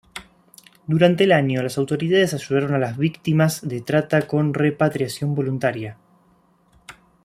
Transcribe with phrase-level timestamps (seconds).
[0.87, 5.99] Durante el año, las autoridades ayudaron a las víctimas de trata con repatriación voluntaria.